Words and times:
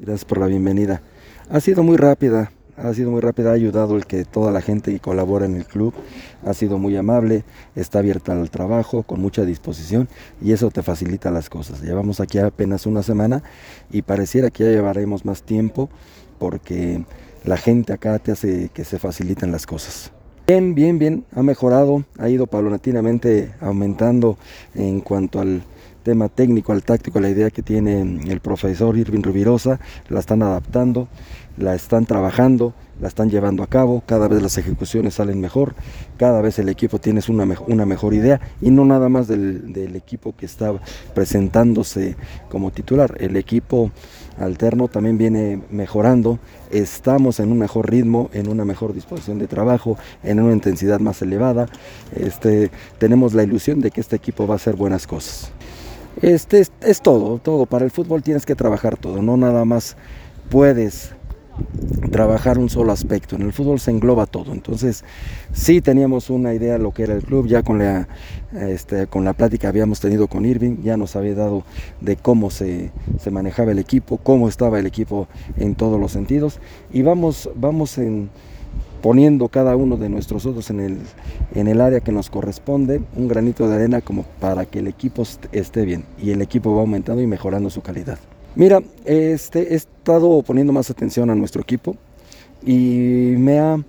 Gracias 0.00 0.24
por 0.24 0.38
la 0.38 0.46
bienvenida. 0.46 1.02
Ha 1.50 1.60
sido 1.60 1.82
muy 1.82 1.98
rápida, 1.98 2.50
ha 2.78 2.94
sido 2.94 3.10
muy 3.10 3.20
rápida, 3.20 3.50
ha 3.50 3.52
ayudado 3.52 3.98
el 3.98 4.06
que 4.06 4.24
toda 4.24 4.50
la 4.50 4.62
gente 4.62 4.92
que 4.92 4.98
colabora 4.98 5.44
en 5.44 5.56
el 5.56 5.66
club 5.66 5.92
ha 6.42 6.54
sido 6.54 6.78
muy 6.78 6.96
amable, 6.96 7.44
está 7.76 7.98
abierta 7.98 8.32
al 8.32 8.48
trabajo, 8.48 9.02
con 9.02 9.20
mucha 9.20 9.44
disposición 9.44 10.08
y 10.40 10.52
eso 10.52 10.70
te 10.70 10.82
facilita 10.82 11.30
las 11.30 11.50
cosas. 11.50 11.82
Llevamos 11.82 12.20
aquí 12.20 12.38
apenas 12.38 12.86
una 12.86 13.02
semana 13.02 13.42
y 13.90 14.00
pareciera 14.00 14.48
que 14.50 14.64
ya 14.64 14.70
llevaremos 14.70 15.26
más 15.26 15.42
tiempo 15.42 15.90
porque 16.38 17.04
la 17.44 17.58
gente 17.58 17.92
acá 17.92 18.18
te 18.20 18.32
hace 18.32 18.70
que 18.72 18.84
se 18.86 18.98
faciliten 18.98 19.52
las 19.52 19.66
cosas. 19.66 20.12
Bien, 20.46 20.74
bien, 20.74 20.98
bien, 20.98 21.26
ha 21.36 21.42
mejorado, 21.42 22.04
ha 22.18 22.30
ido 22.30 22.46
paulatinamente 22.46 23.52
aumentando 23.60 24.38
en 24.74 25.00
cuanto 25.00 25.40
al 25.40 25.62
tema 26.00 26.28
técnico, 26.28 26.72
al 26.72 26.82
táctico, 26.82 27.20
la 27.20 27.30
idea 27.30 27.50
que 27.50 27.62
tiene 27.62 28.00
el 28.00 28.40
profesor 28.40 28.96
Irving 28.96 29.22
Rubirosa, 29.22 29.80
la 30.08 30.20
están 30.20 30.42
adaptando, 30.42 31.08
la 31.56 31.74
están 31.74 32.06
trabajando, 32.06 32.74
la 33.00 33.08
están 33.08 33.30
llevando 33.30 33.62
a 33.62 33.66
cabo, 33.66 34.02
cada 34.06 34.28
vez 34.28 34.42
las 34.42 34.58
ejecuciones 34.58 35.14
salen 35.14 35.40
mejor, 35.40 35.74
cada 36.18 36.40
vez 36.42 36.58
el 36.58 36.68
equipo 36.68 36.98
tiene 36.98 37.20
una, 37.28 37.86
mejor 37.86 38.14
idea 38.14 38.40
y 38.60 38.70
no 38.70 38.84
nada 38.84 39.08
más 39.08 39.26
del, 39.26 39.72
del, 39.72 39.96
equipo 39.96 40.34
que 40.36 40.46
está 40.46 40.72
presentándose 41.14 42.16
como 42.50 42.70
titular, 42.70 43.16
el 43.20 43.36
equipo 43.36 43.90
alterno 44.38 44.88
también 44.88 45.18
viene 45.18 45.62
mejorando, 45.70 46.38
estamos 46.70 47.40
en 47.40 47.52
un 47.52 47.58
mejor 47.58 47.90
ritmo, 47.90 48.30
en 48.32 48.48
una 48.48 48.64
mejor 48.64 48.92
disposición 48.92 49.38
de 49.38 49.46
trabajo, 49.46 49.96
en 50.22 50.40
una 50.40 50.52
intensidad 50.52 51.00
más 51.00 51.22
elevada, 51.22 51.66
este, 52.14 52.70
tenemos 52.98 53.34
la 53.34 53.42
ilusión 53.42 53.80
de 53.80 53.90
que 53.90 54.00
este 54.00 54.16
equipo 54.16 54.46
va 54.46 54.54
a 54.54 54.56
hacer 54.56 54.76
buenas 54.76 55.06
cosas. 55.06 55.52
Este 56.22 56.62
es, 56.82 57.00
todo, 57.00 57.38
todo, 57.38 57.66
para 57.66 57.84
el 57.84 57.90
fútbol 57.90 58.22
tienes 58.22 58.44
que 58.44 58.54
trabajar 58.54 58.96
todo, 58.96 59.22
no 59.22 59.36
nada 59.36 59.64
más 59.64 59.96
puedes 60.50 61.12
trabajar 62.10 62.58
un 62.58 62.68
solo 62.68 62.92
aspecto. 62.92 63.36
En 63.36 63.42
el 63.42 63.52
fútbol 63.52 63.80
se 63.80 63.90
engloba 63.90 64.26
todo. 64.26 64.52
Entonces, 64.52 65.04
sí 65.52 65.80
teníamos 65.80 66.30
una 66.30 66.54
idea 66.54 66.74
de 66.74 66.78
lo 66.78 66.92
que 66.92 67.04
era 67.04 67.14
el 67.14 67.22
club, 67.22 67.46
ya 67.46 67.62
con 67.62 67.78
la, 67.78 68.08
este, 68.52 69.06
con 69.06 69.24
la 69.24 69.34
plática 69.34 69.62
que 69.62 69.66
habíamos 69.68 70.00
tenido 70.00 70.26
con 70.26 70.44
Irving, 70.44 70.82
ya 70.82 70.96
nos 70.96 71.16
había 71.16 71.34
dado 71.34 71.64
de 72.00 72.16
cómo 72.16 72.50
se, 72.50 72.90
se, 73.20 73.30
manejaba 73.30 73.72
el 73.72 73.78
equipo, 73.78 74.18
cómo 74.18 74.48
estaba 74.48 74.78
el 74.78 74.86
equipo 74.86 75.28
en 75.56 75.74
todos 75.74 76.00
los 76.00 76.12
sentidos. 76.12 76.60
Y 76.92 77.02
vamos, 77.02 77.50
vamos 77.54 77.98
en, 77.98 78.30
poniendo 79.00 79.48
cada 79.48 79.76
uno 79.76 79.96
de 79.96 80.08
nuestros 80.08 80.46
otros 80.46 80.70
en 80.70 80.80
el, 80.80 80.98
en 81.54 81.68
el 81.68 81.80
área 81.80 82.00
que 82.00 82.12
nos 82.12 82.30
corresponde, 82.30 83.00
un 83.16 83.28
granito 83.28 83.68
de 83.68 83.76
arena 83.76 84.00
como 84.00 84.24
para 84.40 84.66
que 84.66 84.80
el 84.80 84.86
equipo 84.86 85.24
esté 85.52 85.84
bien. 85.84 86.04
Y 86.22 86.30
el 86.30 86.42
equipo 86.42 86.74
va 86.74 86.80
aumentando 86.82 87.22
y 87.22 87.26
mejorando 87.26 87.70
su 87.70 87.80
calidad. 87.80 88.18
Mira, 88.56 88.80
este, 89.04 89.72
he 89.72 89.76
estado 89.76 90.42
poniendo 90.42 90.72
más 90.72 90.90
atención 90.90 91.30
a 91.30 91.34
nuestro 91.34 91.62
equipo 91.62 91.96
y 92.64 93.34
me 93.38 93.58
ha, 93.58 93.82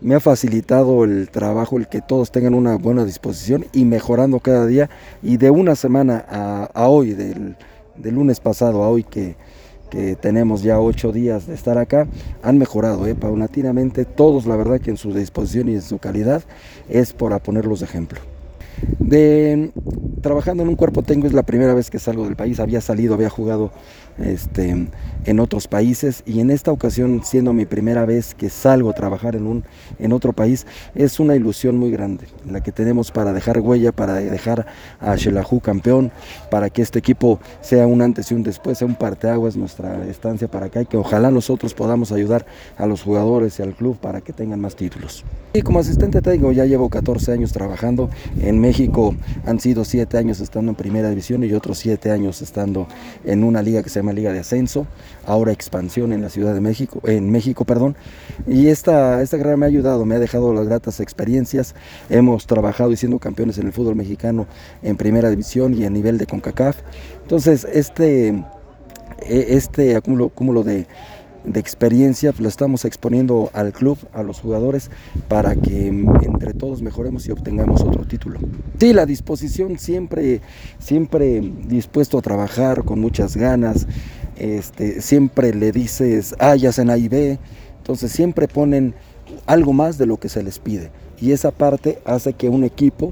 me 0.00 0.14
ha 0.14 0.20
facilitado 0.20 1.04
el 1.04 1.30
trabajo, 1.30 1.78
el 1.78 1.88
que 1.88 2.00
todos 2.00 2.30
tengan 2.30 2.54
una 2.54 2.76
buena 2.76 3.04
disposición 3.04 3.64
y 3.72 3.84
mejorando 3.84 4.40
cada 4.40 4.66
día. 4.66 4.90
Y 5.22 5.36
de 5.36 5.50
una 5.50 5.76
semana 5.76 6.24
a, 6.28 6.64
a 6.74 6.88
hoy, 6.88 7.12
del, 7.12 7.56
del, 7.96 8.14
lunes 8.14 8.40
pasado 8.40 8.82
a 8.82 8.88
hoy 8.88 9.04
que, 9.04 9.36
que, 9.90 10.16
tenemos 10.16 10.62
ya 10.62 10.80
ocho 10.80 11.12
días 11.12 11.46
de 11.46 11.54
estar 11.54 11.78
acá, 11.78 12.06
han 12.42 12.58
mejorado 12.58 13.06
eh, 13.06 13.14
paulatinamente. 13.14 14.04
Todos, 14.04 14.46
la 14.46 14.56
verdad, 14.56 14.80
que 14.80 14.90
en 14.90 14.96
su 14.96 15.12
disposición 15.12 15.68
y 15.68 15.74
en 15.74 15.82
su 15.82 15.98
calidad 15.98 16.42
es 16.88 17.12
para 17.12 17.38
ponerlos 17.38 17.80
de 17.80 17.86
ejemplo. 17.86 18.35
De, 18.98 19.70
trabajando 20.20 20.62
en 20.62 20.68
un 20.68 20.76
cuerpo 20.76 21.02
técnico 21.02 21.28
es 21.28 21.34
la 21.34 21.44
primera 21.44 21.74
vez 21.74 21.90
que 21.90 21.98
salgo 21.98 22.24
del 22.24 22.36
país, 22.36 22.58
había 22.60 22.80
salido, 22.80 23.14
había 23.14 23.30
jugado 23.30 23.70
este, 24.18 24.88
en 25.24 25.40
otros 25.40 25.68
países 25.68 26.22
y 26.26 26.40
en 26.40 26.50
esta 26.50 26.72
ocasión, 26.72 27.22
siendo 27.24 27.52
mi 27.52 27.66
primera 27.66 28.06
vez 28.06 28.34
que 28.34 28.48
salgo 28.48 28.90
a 28.90 28.94
trabajar 28.94 29.36
en, 29.36 29.46
un, 29.46 29.64
en 29.98 30.12
otro 30.12 30.32
país, 30.32 30.66
es 30.94 31.20
una 31.20 31.36
ilusión 31.36 31.76
muy 31.78 31.90
grande, 31.90 32.26
la 32.48 32.62
que 32.62 32.72
tenemos 32.72 33.10
para 33.10 33.32
dejar 33.32 33.60
huella, 33.60 33.92
para 33.92 34.14
dejar 34.14 34.66
a 35.00 35.16
Shelahu 35.16 35.60
campeón, 35.60 36.12
para 36.50 36.70
que 36.70 36.82
este 36.82 36.98
equipo 36.98 37.40
sea 37.60 37.86
un 37.86 38.02
antes 38.02 38.30
y 38.30 38.34
un 38.34 38.42
después, 38.42 38.78
sea 38.78 38.86
un 38.86 38.94
parteaguas 38.94 39.56
nuestra 39.56 40.06
estancia 40.06 40.48
para 40.48 40.66
acá 40.66 40.82
y 40.82 40.86
que 40.86 40.96
ojalá 40.96 41.30
nosotros 41.30 41.74
podamos 41.74 42.12
ayudar 42.12 42.46
a 42.76 42.86
los 42.86 43.02
jugadores 43.02 43.58
y 43.58 43.62
al 43.62 43.74
club 43.74 43.98
para 43.98 44.20
que 44.20 44.32
tengan 44.32 44.60
más 44.60 44.76
títulos. 44.76 45.24
Y 45.52 45.62
como 45.62 45.78
asistente 45.78 46.20
técnico 46.20 46.52
ya 46.52 46.64
llevo 46.66 46.88
14 46.90 47.32
años 47.32 47.52
trabajando, 47.52 48.10
en 48.40 48.60
México 48.66 49.14
han 49.44 49.60
sido 49.60 49.84
7 49.84 50.18
años 50.18 50.40
estando 50.40 50.72
en 50.72 50.76
primera 50.76 51.08
división 51.08 51.44
y 51.44 51.52
otros 51.52 51.78
7 51.78 52.10
años 52.10 52.42
estando 52.42 52.88
en 53.24 53.44
una 53.44 53.62
liga 53.62 53.80
que 53.80 53.90
se 53.90 54.00
llama 54.00 54.12
Liga 54.12 54.32
de 54.32 54.40
Ascenso, 54.40 54.88
ahora 55.24 55.52
expansión 55.52 56.12
en 56.12 56.20
la 56.20 56.30
Ciudad 56.30 56.52
de 56.52 56.60
México, 56.60 57.00
en 57.04 57.30
México, 57.30 57.64
perdón. 57.64 57.94
Y 58.44 58.66
esta, 58.66 59.22
esta 59.22 59.38
carrera 59.38 59.56
me 59.56 59.66
ha 59.66 59.68
ayudado, 59.68 60.04
me 60.04 60.16
ha 60.16 60.18
dejado 60.18 60.52
las 60.52 60.66
gratas 60.66 60.98
experiencias. 60.98 61.76
Hemos 62.10 62.48
trabajado 62.48 62.90
y 62.90 62.96
siendo 62.96 63.20
campeones 63.20 63.56
en 63.58 63.68
el 63.68 63.72
fútbol 63.72 63.94
mexicano 63.94 64.48
en 64.82 64.96
primera 64.96 65.30
división 65.30 65.72
y 65.74 65.84
a 65.84 65.90
nivel 65.90 66.18
de 66.18 66.26
CONCACAF. 66.26 66.78
Entonces, 67.22 67.64
este, 67.72 68.30
e, 69.20 69.46
este 69.50 69.94
acúmulo 69.94 70.64
de, 70.64 70.88
de 71.46 71.60
experiencia, 71.60 72.34
lo 72.38 72.48
estamos 72.48 72.84
exponiendo 72.84 73.50
al 73.52 73.72
club, 73.72 73.98
a 74.12 74.22
los 74.22 74.40
jugadores, 74.40 74.90
para 75.28 75.54
que 75.54 75.88
entre 75.88 76.54
todos 76.54 76.82
mejoremos 76.82 77.26
y 77.26 77.30
obtengamos 77.30 77.82
otro 77.82 78.04
título. 78.04 78.38
Sí, 78.78 78.92
la 78.92 79.06
disposición 79.06 79.78
siempre, 79.78 80.40
siempre 80.78 81.40
dispuesto 81.68 82.18
a 82.18 82.22
trabajar 82.22 82.84
con 82.84 83.00
muchas 83.00 83.36
ganas, 83.36 83.86
este, 84.36 85.00
siempre 85.00 85.54
le 85.54 85.72
dices, 85.72 86.34
ah, 86.38 86.56
ya 86.56 86.70
hacen 86.70 86.90
A 86.90 86.98
y 86.98 87.08
B, 87.08 87.38
entonces 87.78 88.12
siempre 88.12 88.48
ponen 88.48 88.94
algo 89.46 89.72
más 89.72 89.98
de 89.98 90.06
lo 90.06 90.18
que 90.18 90.28
se 90.28 90.42
les 90.42 90.58
pide. 90.58 90.90
Y 91.20 91.32
esa 91.32 91.50
parte 91.50 91.98
hace 92.04 92.32
que 92.32 92.48
un 92.48 92.64
equipo, 92.64 93.10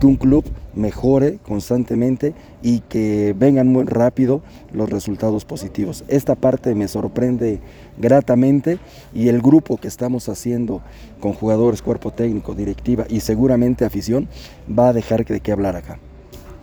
que 0.00 0.06
un 0.06 0.16
club 0.16 0.44
mejore 0.74 1.38
constantemente 1.42 2.34
y 2.62 2.80
que 2.80 3.34
vengan 3.36 3.68
muy 3.68 3.84
rápido 3.84 4.42
los 4.72 4.90
resultados 4.90 5.44
positivos. 5.44 6.04
Esta 6.08 6.34
parte 6.34 6.74
me 6.74 6.86
sorprende 6.86 7.60
gratamente 7.98 8.78
y 9.14 9.28
el 9.28 9.40
grupo 9.40 9.78
que 9.78 9.88
estamos 9.88 10.28
haciendo 10.28 10.82
con 11.20 11.32
jugadores, 11.32 11.82
cuerpo 11.82 12.12
técnico, 12.12 12.54
directiva 12.54 13.06
y 13.08 13.20
seguramente 13.20 13.84
afición 13.84 14.28
va 14.68 14.88
a 14.88 14.92
dejar 14.92 15.24
de 15.24 15.40
qué 15.40 15.52
hablar 15.52 15.76
acá. 15.76 15.98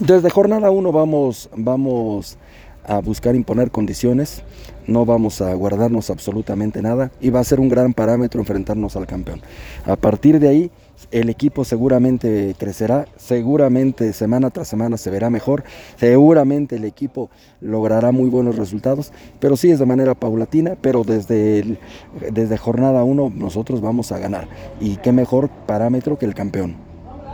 Desde 0.00 0.28
jornada 0.28 0.70
1 0.70 0.92
vamos, 0.92 1.48
vamos 1.56 2.36
a 2.86 2.98
buscar 3.00 3.34
imponer 3.34 3.70
condiciones, 3.70 4.42
no 4.86 5.04
vamos 5.04 5.40
a 5.40 5.52
guardarnos 5.54 6.10
absolutamente 6.10 6.82
nada 6.82 7.10
y 7.20 7.30
va 7.30 7.40
a 7.40 7.44
ser 7.44 7.60
un 7.60 7.68
gran 7.68 7.94
parámetro 7.94 8.40
enfrentarnos 8.40 8.96
al 8.96 9.06
campeón. 9.06 9.40
A 9.86 9.96
partir 9.96 10.38
de 10.40 10.48
ahí, 10.48 10.70
el 11.10 11.28
equipo 11.28 11.64
seguramente 11.64 12.54
crecerá, 12.58 13.06
seguramente 13.16 14.12
semana 14.12 14.50
tras 14.50 14.68
semana 14.68 14.96
se 14.96 15.10
verá 15.10 15.30
mejor, 15.30 15.64
seguramente 15.96 16.76
el 16.76 16.84
equipo 16.84 17.30
logrará 17.60 18.12
muy 18.12 18.30
buenos 18.30 18.56
resultados, 18.56 19.12
pero 19.40 19.56
sí 19.56 19.70
es 19.70 19.78
de 19.78 19.86
manera 19.86 20.14
paulatina, 20.14 20.76
pero 20.80 21.04
desde, 21.04 21.78
desde 22.32 22.56
jornada 22.56 23.04
1 23.04 23.32
nosotros 23.34 23.80
vamos 23.80 24.12
a 24.12 24.18
ganar. 24.18 24.48
Y 24.80 24.96
qué 24.96 25.12
mejor 25.12 25.48
parámetro 25.48 26.18
que 26.18 26.26
el 26.26 26.34
campeón. 26.34 26.83